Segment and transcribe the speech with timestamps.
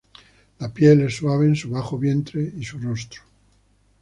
[0.63, 3.21] La piel es suave en su bajo vientre y su rostro.